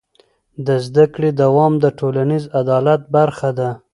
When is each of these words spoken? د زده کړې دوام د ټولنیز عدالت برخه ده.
د 0.65 0.67
زده 0.85 1.05
کړې 1.13 1.29
دوام 1.41 1.73
د 1.83 1.85
ټولنیز 1.99 2.43
عدالت 2.59 3.01
برخه 3.15 3.49
ده. 3.59 3.69